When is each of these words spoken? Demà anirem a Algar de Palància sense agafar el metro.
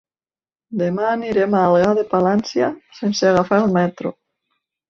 Demà 0.81 1.03
anirem 1.09 1.53
a 1.57 1.61
Algar 1.73 1.91
de 1.99 2.05
Palància 2.15 2.73
sense 3.03 3.31
agafar 3.33 3.63
el 3.67 3.73
metro. 3.81 4.17